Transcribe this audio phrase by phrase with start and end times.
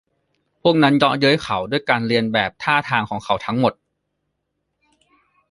[0.61, 3.73] พวกนั้นเยาะเย้ยเขาด้วยการเลียนแบบท่าทางของเขาทั้งหมด